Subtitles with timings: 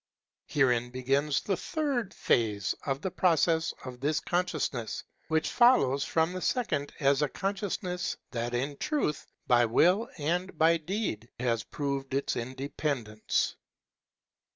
[0.47, 6.33] Herewith begins the third phase of the process of this con sciousness, which follows from
[6.33, 12.15] the second as a consciousness that in truth, by will and by deed, has proved
[12.15, 13.55] its independence.